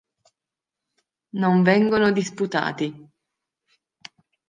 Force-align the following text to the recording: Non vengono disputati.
Non 1.35 1.61
vengono 1.61 2.11
disputati. 2.11 2.91